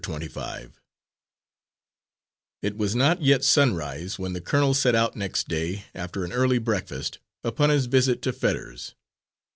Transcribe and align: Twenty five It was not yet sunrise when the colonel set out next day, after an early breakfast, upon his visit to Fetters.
Twenty 0.03 0.27
five 0.27 0.81
It 2.63 2.75
was 2.75 2.95
not 2.95 3.21
yet 3.21 3.43
sunrise 3.43 4.17
when 4.17 4.33
the 4.33 4.41
colonel 4.41 4.73
set 4.73 4.95
out 4.95 5.15
next 5.15 5.47
day, 5.47 5.85
after 5.93 6.25
an 6.25 6.31
early 6.33 6.57
breakfast, 6.57 7.19
upon 7.43 7.69
his 7.69 7.85
visit 7.85 8.23
to 8.23 8.33
Fetters. 8.33 8.95